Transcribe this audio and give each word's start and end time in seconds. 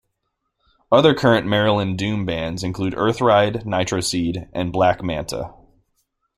Other 0.91 1.13
current 1.13 1.45
Maryland 1.45 1.99
doom 1.99 2.25
bands 2.25 2.63
include 2.63 2.93
Earthride, 2.95 3.65
Nitroseed, 3.67 4.49
and 4.51 4.73
Black 4.73 5.03
Manta. 5.03 5.53